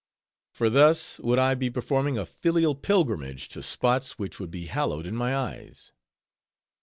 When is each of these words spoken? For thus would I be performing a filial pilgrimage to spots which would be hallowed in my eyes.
For 0.55 0.71
thus 0.71 1.19
would 1.19 1.37
I 1.37 1.53
be 1.53 1.69
performing 1.69 2.17
a 2.17 2.25
filial 2.25 2.73
pilgrimage 2.73 3.49
to 3.49 3.61
spots 3.61 4.17
which 4.17 4.39
would 4.39 4.49
be 4.49 4.65
hallowed 4.65 5.05
in 5.05 5.15
my 5.15 5.35
eyes. 5.35 5.91